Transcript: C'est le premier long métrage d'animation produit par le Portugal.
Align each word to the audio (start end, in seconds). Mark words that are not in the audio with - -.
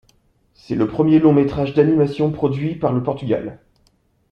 C'est 0.55 0.73
le 0.73 0.87
premier 0.87 1.19
long 1.19 1.31
métrage 1.31 1.75
d'animation 1.75 2.31
produit 2.31 2.73
par 2.73 2.91
le 2.91 3.03
Portugal. 3.03 3.59